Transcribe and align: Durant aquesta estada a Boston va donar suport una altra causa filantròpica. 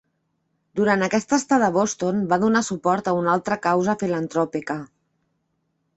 Durant 0.79 1.07
aquesta 1.07 1.37
estada 1.41 1.67
a 1.67 1.75
Boston 1.75 2.23
va 2.33 2.41
donar 2.45 2.63
suport 2.69 3.11
una 3.19 3.31
altra 3.37 3.61
causa 3.67 3.99
filantròpica. 4.05 4.79